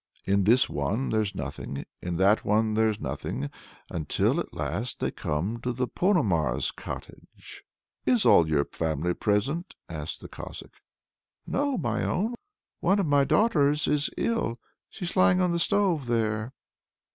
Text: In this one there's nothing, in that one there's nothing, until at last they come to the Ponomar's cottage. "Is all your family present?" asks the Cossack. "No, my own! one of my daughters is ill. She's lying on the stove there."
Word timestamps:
In 0.25 0.45
this 0.45 0.67
one 0.67 1.09
there's 1.09 1.35
nothing, 1.35 1.85
in 2.01 2.17
that 2.17 2.43
one 2.43 2.73
there's 2.73 2.99
nothing, 2.99 3.51
until 3.91 4.39
at 4.39 4.51
last 4.51 4.99
they 4.99 5.11
come 5.11 5.59
to 5.61 5.71
the 5.71 5.87
Ponomar's 5.87 6.71
cottage. 6.71 7.63
"Is 8.03 8.25
all 8.25 8.47
your 8.49 8.65
family 8.65 9.13
present?" 9.13 9.75
asks 9.87 10.17
the 10.17 10.27
Cossack. 10.27 10.71
"No, 11.45 11.77
my 11.77 12.03
own! 12.03 12.33
one 12.79 12.97
of 12.97 13.05
my 13.05 13.23
daughters 13.23 13.87
is 13.87 14.09
ill. 14.17 14.59
She's 14.89 15.15
lying 15.15 15.39
on 15.39 15.51
the 15.51 15.59
stove 15.59 16.07
there." 16.07 16.53